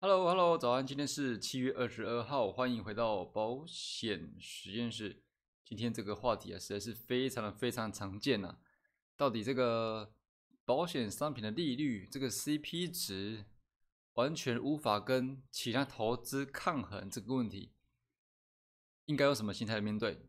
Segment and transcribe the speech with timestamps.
[0.00, 0.86] Hello，Hello，早安！
[0.86, 5.24] 今天是七月二十二号，欢迎回到保险实验室。
[5.64, 8.58] 今天这个话题啊，实在是非常的非常常见呐。
[9.16, 10.14] 到底这个
[10.64, 13.46] 保险商品的利率，这个 CP 值，
[14.12, 17.72] 完全无法跟其他投资抗衡这个问题，
[19.06, 20.28] 应该用什么心态来面对？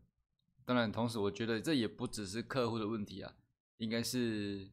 [0.64, 3.36] 当然，同时我觉得这也不只是客户的问题啊，
[3.76, 4.72] 应该是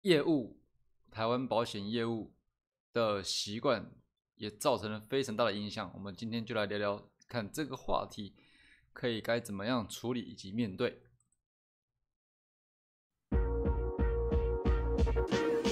[0.00, 0.62] 业务，
[1.10, 2.34] 台湾保险业务
[2.90, 3.94] 的习惯。
[4.36, 5.90] 也造成了非常大的影响。
[5.94, 8.34] 我们今天就来聊聊，看这个话题
[8.92, 11.02] 可以该怎么样处理以及面对。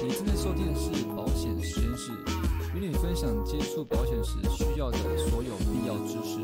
[0.05, 2.13] 你正在收听的是保险实验室，
[2.75, 6.41] 与你分享接触保险时需要的所有必要知识。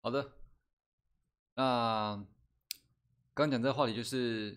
[0.00, 0.32] 好的，
[1.54, 2.24] 那
[3.34, 4.56] 刚讲这个话题就是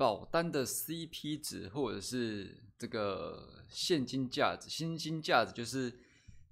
[0.00, 2.64] 保单的 CP 值，或者是。
[2.80, 6.00] 这个现金价值、现金价值就是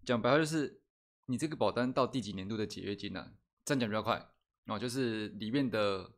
[0.04, 0.82] 讲白话，就是
[1.24, 3.32] 你这个保单到第几年度的解约金呢？
[3.64, 4.30] 这样讲比较快
[4.66, 6.12] 哦，就是里面的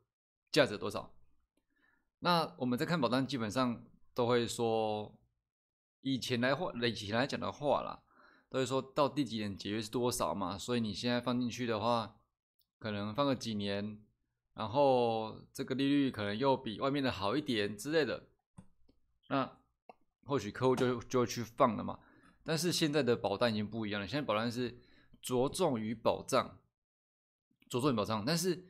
[0.50, 1.14] 价值多少。
[2.18, 5.16] 那我们在看保单，基本上都会说，
[6.00, 8.02] 以前来话，以前来讲的话啦，
[8.48, 10.58] 都会说到第几年解约是多少嘛。
[10.58, 12.16] 所以你现在放进去的话，
[12.80, 14.02] 可能放个几年，
[14.60, 18.28] 然后这个利率可能又比外面的好一点之类的。
[19.28, 19.58] 那
[20.26, 21.98] 或许客户就就去放了嘛，
[22.44, 24.06] 但是现在的保单已经不一样了。
[24.06, 24.78] 现在保单是
[25.22, 26.58] 着重于保障，
[27.70, 28.66] 着重于保障，但是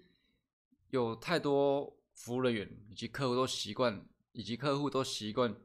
[0.91, 5.57] 有太多服务人员以及客户都习惯，以及客户都习惯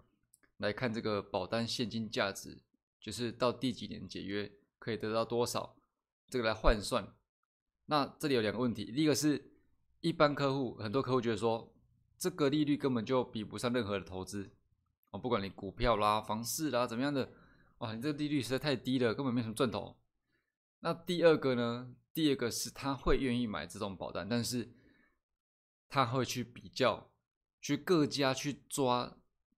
[0.57, 2.57] 来看这个保单现金价值，
[2.99, 5.75] 就是到第几年解约可以得到多少，
[6.27, 7.13] 这个来换算。
[7.85, 9.51] 那这里有两个问题，第一个是
[10.05, 11.73] 一般客户，很多客户觉得说
[12.15, 14.51] 这个利率根本就比不上任何的投资。
[15.09, 17.27] 哦不管你股票啦、房市啦怎么样的，
[17.79, 19.97] 哇，你这个利率实在太低了，根本没什么赚头。
[20.81, 21.95] 那第二个呢？
[22.13, 24.69] 第二个是他会愿意买这种保单，但是
[25.89, 27.09] 他会去比较，
[27.59, 29.17] 去各家去抓，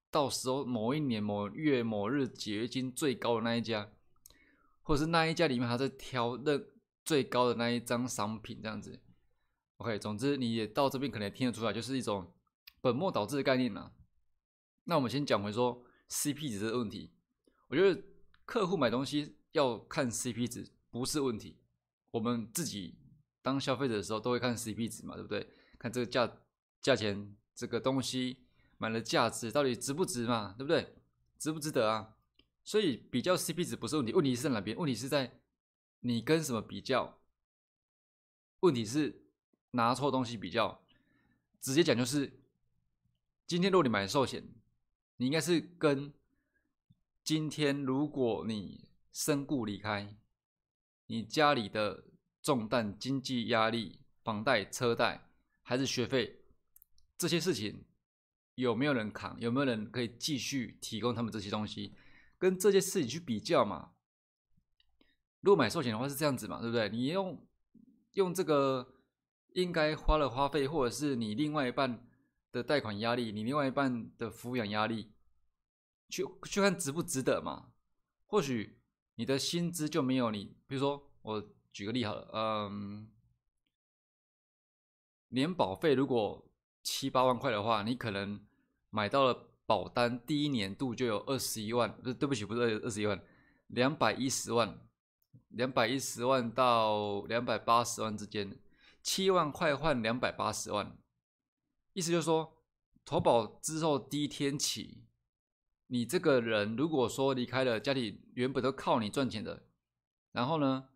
[0.09, 3.91] 到时候某一年某月某日解约金最高的那一家，
[4.81, 6.57] 或者是那一家里面还在挑那
[7.03, 9.01] 最高的那一张商品这样子。
[9.77, 12.33] OK，总之你也到这边可能也听得出来，就是一种
[12.81, 13.91] 本末倒置的概念呐。
[14.85, 17.11] 那我们先讲回说 CP 值的问题。
[17.67, 18.01] 我觉得
[18.45, 21.57] 客户买东西要看 CP 值不是问题。
[22.11, 22.97] 我们自己
[23.41, 25.47] 当消费者的时候都会看 CP 值嘛，对不对？
[25.77, 26.31] 看这个价
[26.81, 28.45] 价钱，这个东西
[28.77, 30.95] 买了价值到底值不值嘛，对不对？
[31.37, 32.15] 值不值得啊？
[32.63, 34.75] 所以比较 CP 值不是问题，问题是在哪边？
[34.75, 35.39] 问题是在
[35.99, 37.19] 你跟什么比较？
[38.61, 39.26] 问题是
[39.71, 40.81] 拿错东西比较。
[41.59, 42.39] 直接讲就是，
[43.45, 44.43] 今天如果你买寿险。
[45.19, 46.13] 你应该是跟
[47.23, 50.15] 今天，如果你身故离开，
[51.07, 52.03] 你家里的
[52.43, 55.31] 重担、经济压力、房贷、车贷
[55.63, 56.43] 还是学费
[57.17, 57.83] 这些事情，
[58.53, 59.35] 有没有人扛？
[59.39, 61.95] 有没有人可以继续提供他们这些东西？
[62.37, 63.93] 跟这些事情去比较嘛？
[65.41, 66.89] 如果买寿险的话是这样子嘛，对不对？
[66.89, 67.43] 你用
[68.13, 68.96] 用这个
[69.61, 72.03] 应该花的花费，或者是你另外一半。
[72.49, 75.11] 的贷款压力，你另外一半的抚养压力，
[76.09, 77.73] 去去看值不值得嘛？
[78.25, 78.79] 或许
[79.15, 83.11] 你的薪资就没有你，比如说我举个例好了，嗯，
[85.27, 86.49] 年保费如果
[86.81, 88.39] 七八万块的话，你可能
[88.89, 93.21] 买到了保单，第一年度就有二十一万，不是对不起，不是二十一万，
[93.67, 94.79] 两百一十万，
[95.49, 98.57] 两百一十万到两百八十万之间，
[99.07, 100.97] 七万块换两百八十万。
[101.93, 102.57] 意思就是说，
[103.05, 105.07] 投保之后第一天起，
[105.87, 109.65] 你这个人如果说离开了家里，原本都靠你赚钱的，
[110.33, 110.89] 然后呢，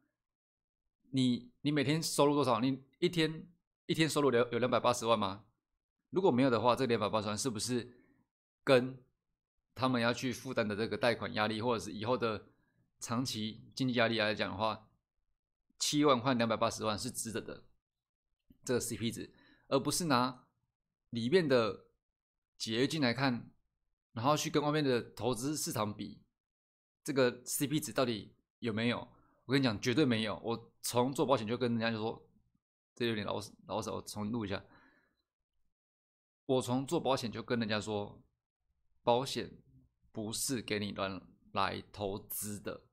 [1.12, 2.60] 你你每天收入多少？
[2.60, 3.48] 你一天
[3.86, 5.46] 一天收入两有两百八十万吗？
[6.10, 8.04] 如果没有的话，这两百八十万是不是
[8.66, 9.02] 跟
[9.74, 12.50] 他们要去负担的这个贷款压力，或者是以后的
[13.00, 14.90] 长期经济压力来讲的话，
[15.80, 17.64] 七万换两百八十万是值得的
[18.64, 19.34] 这个 CP 值，
[19.68, 20.46] 而不是拿。
[21.12, 21.88] 里面的
[22.58, 23.52] 解约金来看，
[24.14, 26.24] 然后去跟外面的投资市场比，
[27.04, 29.06] 这个 CP 值到底有没有？
[29.44, 30.40] 我跟你讲，绝对没有。
[30.42, 32.26] 我从做保险就跟人家就说，
[32.96, 34.64] 这有点老老手，重新录一下。
[36.46, 38.24] 我从做保险就跟人家说，
[39.04, 39.52] 保险
[40.14, 41.22] 不是给你乱
[41.52, 42.86] 来投资的，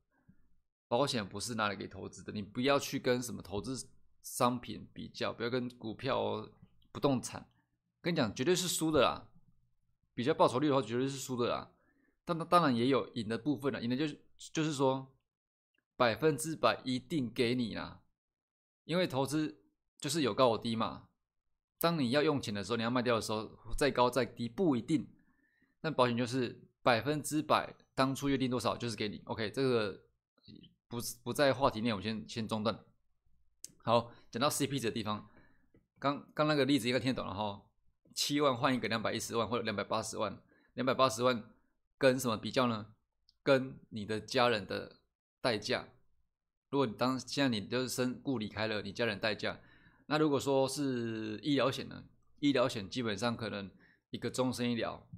[0.88, 2.32] 保险不是拿来给投资的。
[2.32, 3.88] 你不要去跟什么投资
[4.22, 6.48] 商品比较，不要跟股票、
[6.92, 7.48] 不动产。
[8.00, 9.28] 跟你讲，绝对是输的啦！
[10.14, 11.70] 比较报酬率的话，绝对是输的啦。
[12.24, 14.20] 当当当然也有赢的部分了，赢的就是
[14.52, 15.12] 就是说
[15.96, 18.00] 百分之百一定给你啦，
[18.84, 19.60] 因为投资
[19.98, 21.08] 就是有高有低嘛。
[21.80, 25.06] 当你要用钱的时候，你要卖掉的时候，再高再低不一定。
[25.80, 29.22] 但保险就是百分之百，当初约定多少就是给你。
[29.24, 30.00] OK，这个
[30.88, 32.78] 不不在话题内，我先先中断。
[33.88, 35.30] 好，讲到 CP 值的地方，
[35.98, 37.62] 刚刚那个例子应该听得懂了哈。
[38.14, 40.38] 七万换一个两百一十万或者两百八十万，
[40.74, 41.42] 两百八十万。
[41.96, 42.94] 跟什么比较呢？
[43.42, 45.00] 跟你的家人的
[45.40, 45.88] 代价。
[46.68, 49.58] 如果你当现在你就是身故离开了，你家人代价，
[50.04, 52.04] 那如果说是医疗险呢？
[52.40, 53.70] 医疗险基本上可能
[54.10, 55.08] 一个终身医疗，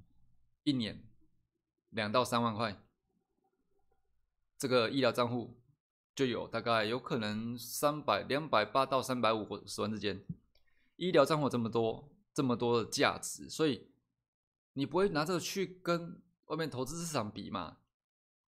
[0.63, 1.03] 一年
[1.89, 2.81] 两到三万块，
[4.57, 5.60] 这个医疗账户
[6.15, 10.23] 就有大概有可能三百两百八到三百五十万之间。
[10.95, 13.89] 医疗账户这么多这么多的价值，所以
[14.73, 16.21] 你不会拿这个去跟。
[16.47, 17.77] 外面投资市场比嘛，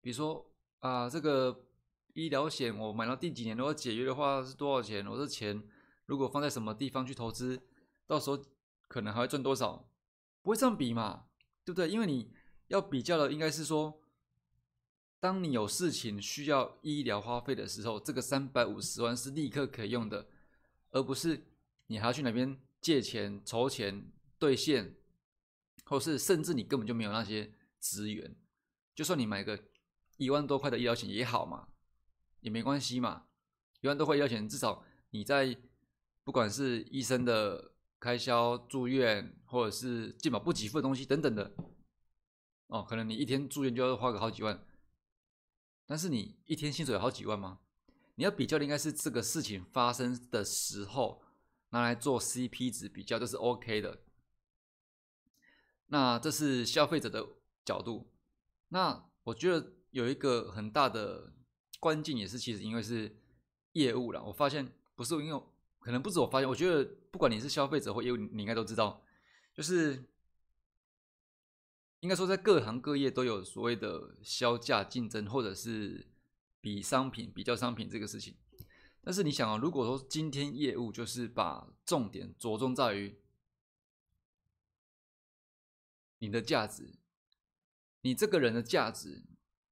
[0.01, 0.51] 比如说
[0.81, 1.67] 啊，这个
[2.15, 5.07] 医疗险我买到第几年如果解约的话是多少钱？
[5.07, 5.63] 我这钱
[6.07, 7.63] 如果放在什么地方去投资，
[8.09, 8.37] 到时候
[8.89, 9.89] 可能还会赚多少？
[10.43, 11.27] 不会这样比嘛，
[11.65, 11.89] 对不对？
[11.89, 12.35] 因为你
[12.67, 14.02] 要比较的应该是说，
[15.23, 20.27] 当你有事情需要医疗花费的时候，这个三百五十万是立刻可以用的，
[20.91, 21.47] 而不是
[21.87, 24.11] 你还要去哪边借钱筹钱
[24.41, 24.97] 兑现，
[25.85, 27.55] 或是甚至你根本就没有那些。
[27.85, 28.37] 资源，
[28.95, 29.59] 就算你买个
[30.17, 31.67] 一万多块的医疗险也好嘛，
[32.39, 33.25] 也没关系嘛。
[33.81, 35.57] 一万多块医疗险，至少你在
[36.23, 41.53] 不管是医生的开销、住院，或者是健保不给付的东西等等的，
[42.69, 44.65] 哦，可能你一天住院就要花个好几万。
[45.87, 47.61] 但是你一天薪水有好几万吗？
[48.15, 51.23] 你要比较的应该是这个事情发生的时候
[51.71, 54.01] 拿来做 CP 值比较，这是 OK 的。
[55.87, 57.27] 那这是消费者的。
[57.65, 58.11] 角度，
[58.71, 61.33] 那我觉得有一个很大的
[61.79, 63.17] 关键，也是其实因为是
[63.75, 64.21] 业务了。
[64.21, 65.43] 我发现不是因为
[65.79, 69.01] 可能不止我发现，我觉得不管你是消费者或业务，你应该都知道，
[69.55, 70.05] 就是
[72.03, 76.09] 应该说在各行各业都有所谓的销价竞争，或者是
[76.61, 78.37] 比商品、比较商品这个事情。
[79.03, 83.17] 但是你想啊，如果说今天业务就是把重点着重在于
[86.19, 86.99] 你的价值。
[88.05, 89.23] 你这个人的价值，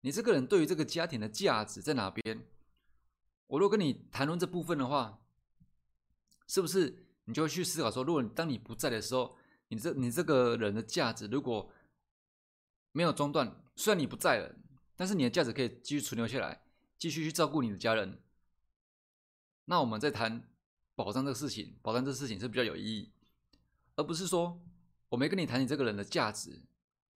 [0.03, 2.47] 你这个人对于这个家庭的价值在哪边？
[3.49, 5.19] 我如果跟你谈论这部分的话，
[6.47, 9.37] 是不是你就去思考说，如果当你不在的时候，
[9.67, 11.73] 你这你这个人的价值如果
[12.93, 14.55] 没有中断，虽然你不在了，
[14.97, 16.63] 但是你的价值可以继续存留下来，
[16.99, 18.21] 继续去照顾你的家人。
[19.67, 20.49] 那我们在谈
[20.95, 23.13] 保障这个事情，保障这个事情是比较有意义，
[23.97, 24.61] 而不是说
[25.11, 26.63] 我没跟你谈你这个人的价值。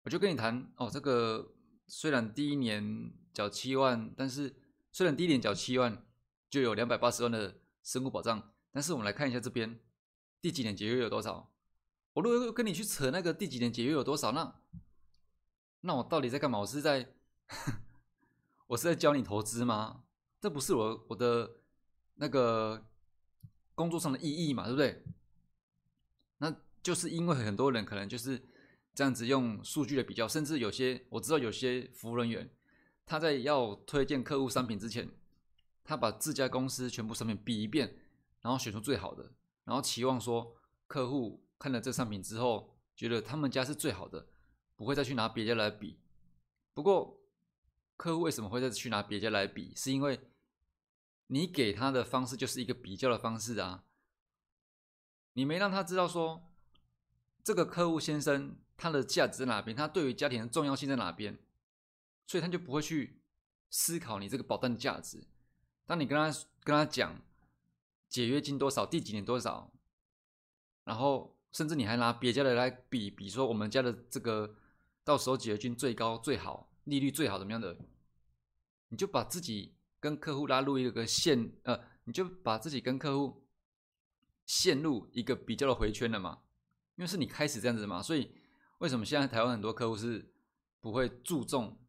[0.03, 1.53] 我就跟你谈哦，这个
[1.87, 4.53] 虽然第一年缴七万，但是
[4.91, 6.05] 虽然第一年缴七万
[6.49, 9.79] 就有两百八十万的生活保障，但是我们来看一下这边
[10.41, 11.51] 第几年节约有多少。
[12.13, 14.59] 我如果跟你去扯那个第几年节约有多少，那
[15.85, 16.59] 那我到底在干嘛？
[16.59, 17.13] 我是在
[18.67, 20.03] 我是在教你投资吗？
[20.41, 21.57] 这不是我我的
[22.15, 22.85] 那个
[23.75, 25.03] 工作上的意义嘛，对不对？
[26.37, 28.41] 那就是因为很多人可能就是。
[28.95, 32.47] 这样子用数据的比较，甚至有些我知道有些服务人员，
[33.07, 35.09] 他在要推荐客户商品之前，
[35.83, 37.97] 他把自家公司全部商品比一遍，
[38.41, 39.31] 然后选出最好的，
[39.63, 40.55] 然后期望说
[40.85, 44.27] 客户看了这商品之后，觉得他们家是最好的，
[44.75, 45.99] 不会再去拿别家来比。
[46.73, 47.19] 不过
[47.95, 49.73] 客户为什么会再去拿别家来比？
[49.75, 50.19] 是因为
[51.27, 53.83] 你给他的方式就是一个比较的方式啊，
[55.33, 56.51] 你没让他知道说
[57.43, 58.57] 这个客户先生。
[58.75, 59.77] 他的价值在哪边？
[59.77, 61.37] 他对于家庭的重要性在哪边？
[62.25, 63.21] 所以他就不会去
[63.69, 65.25] 思考你这个保单的价值。
[65.85, 67.21] 当你跟他跟他讲
[68.09, 69.71] 解约金多少，第几年多少，
[70.83, 74.55] 然后甚至你还拿别家的来比，比说我们家的这个
[75.03, 77.77] 到时候解约金最高最好，利率最好怎么样的，
[78.89, 83.45] 你就把自己跟客户拉入一个陷呃，你就把自己跟客户
[84.45, 86.39] 陷入一个比较的回圈了嘛？
[86.95, 88.31] 因为是你开始这样子嘛，所以。
[88.79, 90.33] 为什么现在台湾很多客户是
[90.81, 91.79] 不会注重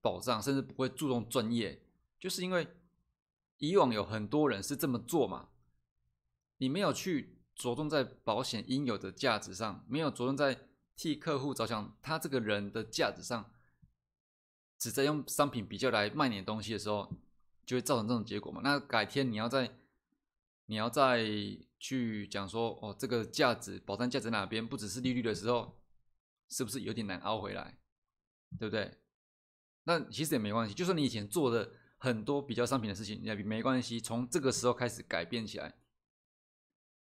[0.00, 1.84] 保障，甚至不会注重专业？
[2.18, 2.66] 就是因为
[3.58, 5.50] 以往有很多人是这么做嘛。
[6.56, 10.69] 你没有去着重在保险应有的价值上，没有着重在
[11.00, 13.50] 替客户着想他这个人的价值上，
[14.78, 17.10] 只在用商品比较来卖你的东西的时候，
[17.64, 18.60] 就会造成这种结果嘛。
[18.62, 19.78] 那改天你要再
[20.66, 21.24] 你要再
[21.78, 25.78] 去讲说哦，这个价值保障价值哪边不只是利率的时候。
[26.52, 27.78] 是不是有点难凹回来，
[28.58, 28.98] 对不对？
[29.84, 35.72] 那其实也没关系，就算你以前做的很多比较商品的事情，也没关系，从这个时候开始改变起来，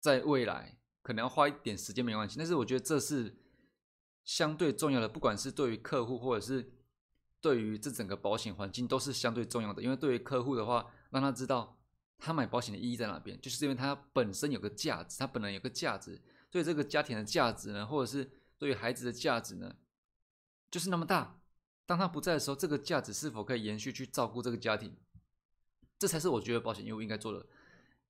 [0.01, 3.33] 在未来可能要花一点时间没关系，但是我觉得这是
[4.31, 6.73] 相对重要的，不管是对于客户或者是
[7.41, 11.77] 对于这整个保险环境都是相对重要的，因为对于客户的话，让他知道
[12.17, 19.75] 他买保险的意义在哪边，就是因为他本身有个价值，他本来有个价值，对这个家庭的价值呢，或者是对于孩子的价值呢，
[20.71, 21.41] 就是那么大。
[21.85, 24.97] 当他不在的时候，这个价值是否可以延续去照顾这个家庭？
[25.99, 27.45] 这才是我觉得保险业务应该做的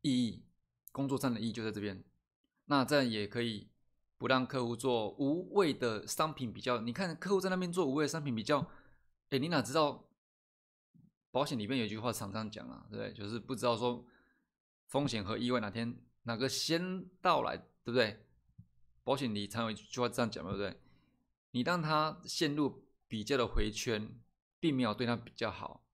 [0.02, 0.44] 意义，
[0.92, 2.04] 工作上的意义就在这边。
[2.66, 3.69] 那这样也可以
[4.20, 6.78] 不让客户做无谓的商品比较。
[6.82, 8.60] 你看客户在那边做无谓的商品比较，
[9.30, 10.04] 哎，你哪知道？
[11.30, 13.14] 保险里面有一句话常常讲啊，对不对？
[13.14, 14.04] 就是不知道说
[14.88, 18.26] 风险和意外哪天哪个先到来，对不对？
[19.02, 20.78] 保险里常有一句话这样讲，对不对？
[21.52, 22.84] 你让他陷入。
[23.10, 24.20] 比较的回圈，
[24.60, 25.84] 并没有对他比较好。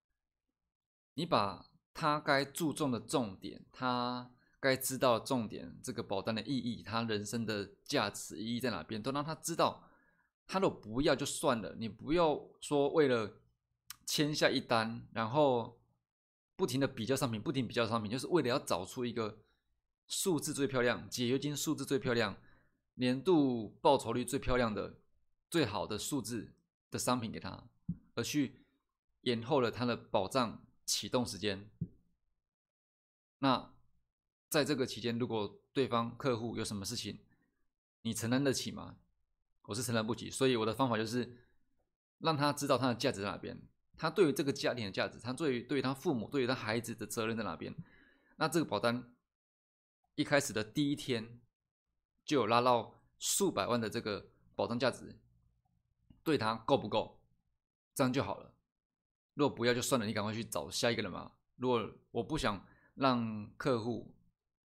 [1.14, 4.30] 你把他该注重的重点，他
[4.66, 9.88] 该知道重点，这个保单的意义，他人生的价值意义在哪边，都让他知道。
[10.46, 13.40] 他都不要就算了，你不要说为了
[14.04, 15.78] 签下一单，然后
[16.56, 19.38] 不停的比较商品，不停比较商品，就是为了要找出一个
[20.08, 22.36] 数字最漂亮、解约金数字最漂亮、
[22.94, 24.98] 年度报酬率最漂亮的、
[25.48, 26.52] 最好的数字。
[26.88, 27.68] 的商品给他，
[28.14, 28.64] 而去
[29.22, 31.68] 延后了他的保障启动时间。
[33.40, 33.74] 那
[34.56, 37.18] 在这个期间，如果对方客户有什么事情，
[38.00, 38.96] 你承担得起吗？
[39.64, 41.44] 我是承担不起，所以我的方法就是
[42.20, 43.60] 让他知道他的价值在哪边，
[43.98, 47.74] 他对于这个家庭的价值，他对于对于他父母、对于他孩子的责任在哪边。
[48.36, 49.12] 那这个保单
[50.14, 51.38] 一开始的第一天
[52.24, 55.18] 就有拉到数百万的这个保障价值。
[56.24, 57.20] 对他够不够，
[57.94, 58.54] 这样就好了。
[59.34, 61.32] 如果不要就算了，你赶快去找下一个人嘛。
[61.56, 64.15] 如果我不想让客户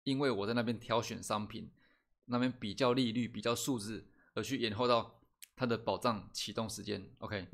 [0.09, 1.71] 因为我在那边挑选商品，
[2.25, 5.21] 那边比较利率、比较数字，而去延后到
[5.55, 7.09] 它的保障启动时间。
[7.19, 7.47] OK，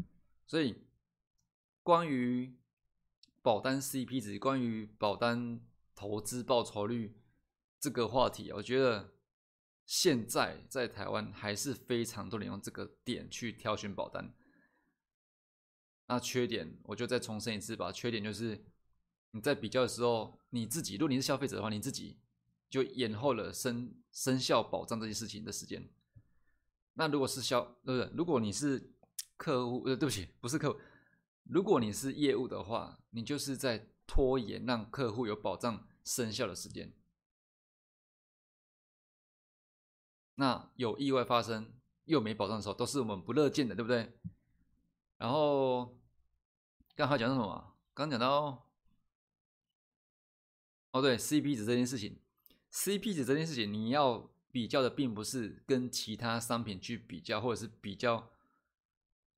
[0.47, 0.75] 所以
[1.83, 2.55] 关于
[3.41, 5.61] 保单 CP 值、关于保单
[5.93, 7.17] 投资报酬率
[7.79, 9.11] 这个话题，我觉得。
[9.87, 14.33] 现在在台湾还是非常多人用这个点去挑选保单。
[16.07, 17.91] 那缺点我就再重申一次吧。
[17.91, 18.65] 缺点就是
[19.29, 22.17] 你在比较的时候，你自己，如果你是消费者的话，你自己
[22.69, 25.89] 就延后了生生效保障这件事情的时间。
[26.93, 28.11] 那如果是消，不是？
[28.15, 28.93] 如果你是
[29.37, 30.79] 客户，呃，对不起，不是客户。
[31.43, 36.93] 如果你是业务的话，你就是在拖延让客户有保障生效的时间。
[40.35, 41.73] 那有意外发生
[42.05, 44.17] 又没保障的时候，都是我们不乐见的，对不对？
[45.17, 45.97] 然后
[46.95, 47.75] 刚才讲到什么？
[47.93, 48.67] 刚讲到
[50.91, 52.19] 哦，对，CP 值这件事情
[52.75, 58.29] ，CP 值这件事情，你要比较的并不是跟其他商品去比较，或者是比较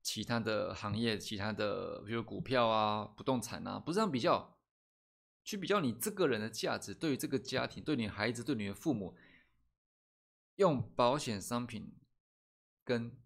[0.02, 4.58] 其他的行业、其他的，比如股票啊、不动产啊，不是这样比较，
[5.44, 9.16] 去比较你这个人的价值，对于这个家庭、对你孩子、对你的父母。
[10.56, 11.94] 用保险商品
[12.82, 13.16] 跟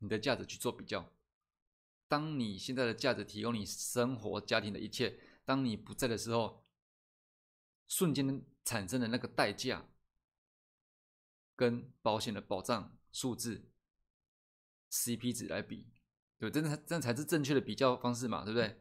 [0.00, 1.10] 你的价值去做比较，
[2.06, 6.66] 当你现在的价值提供你生活家庭的一切，当你不在的时候，
[7.86, 9.86] 瞬间产生的那个代价，
[11.56, 13.64] 跟保险的保障数字
[14.90, 15.86] CP 值来比，
[16.38, 18.78] 对，真的这样才是正确的比较方式嘛，对不对？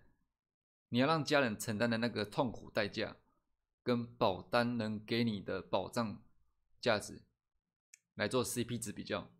[0.89, 3.15] 你要让家人承担的那个痛苦代价，
[3.82, 6.22] 跟保单能给你的保障
[6.82, 7.22] 价值。
[8.15, 9.32] 来做 CP 值比较，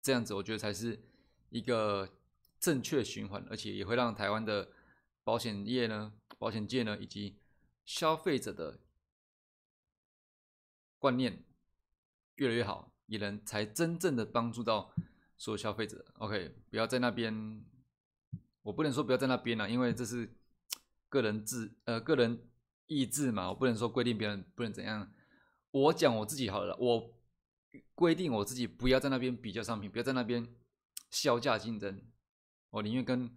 [0.00, 1.04] 这样子我觉得才是
[1.50, 2.16] 一个
[2.58, 4.70] 正确循环，而且也会让台湾的
[5.22, 7.36] 保险业呢、保险界呢以及
[7.84, 8.80] 消费者的
[10.98, 11.44] 观念
[12.36, 14.92] 越来越好，也能才真正的帮助到
[15.36, 16.04] 所有消费者。
[16.18, 17.64] OK，不要在那边，
[18.62, 20.34] 我不能说不要在那边了，因为这是
[21.08, 22.48] 个人自呃个人
[22.86, 25.12] 意志嘛，我不能说规定别人不能怎样。
[25.70, 27.14] 我讲我自己好了，我
[27.94, 30.54] 规定我自己不要在那边比较商品，不要在那边
[31.10, 32.00] 销价竞争。
[32.70, 33.30] 我宁愿跟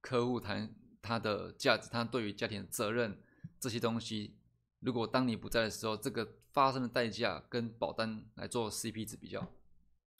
[0.00, 3.22] 客户谈他的价值，他对于家庭的责任
[3.64, 4.36] 这些东西。
[4.80, 9.40] 如果当你不在的时候，这个发生的代价跟保单来做 CP 值比较。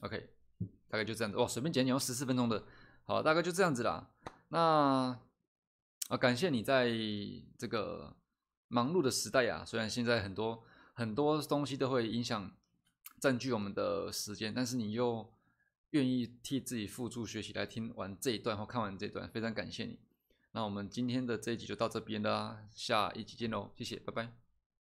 [0.00, 0.30] OK，
[0.88, 1.36] 大概就这样子。
[1.36, 2.64] 哇，随便讲讲十四分钟的，
[3.04, 4.10] 好，大概就这样子啦。
[4.48, 5.20] 那
[6.08, 6.90] 啊，感谢你在
[7.58, 8.16] 这个
[8.68, 10.64] 忙碌的时代呀，虽然现在很多。
[10.96, 12.56] 很多东西都会影响
[13.18, 15.28] 占据我们的时间，但是你又
[15.90, 19.98] 愿意替自己付出学习来听完这一段或看完这一段，非常感谢你。
[20.56, 24.43] 那我们今天的这一集就到这边了，下一集见喽，谢谢，拜拜。